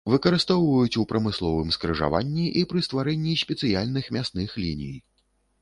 Выкарыстоўваюць 0.11 0.97
у 1.01 1.05
прамысловым 1.11 1.69
скрыжаванні 1.77 2.47
і 2.63 2.65
пры 2.71 2.83
стварэнні 2.89 3.39
спецыяльных 3.43 4.11
мясных 4.17 4.61
ліній. 4.65 4.95